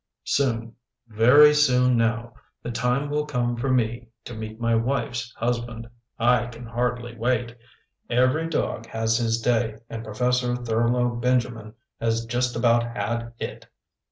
[0.25, 0.75] Soon,
[1.09, 5.87] very soon now, the time will come for me to meet my wife's husband.
[6.17, 7.55] I can hardly wait.
[8.09, 13.67] Every dog has his day and Professor Thurlow Benjamin has just about had it.